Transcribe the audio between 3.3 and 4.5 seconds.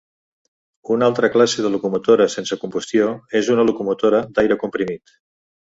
és una locomotora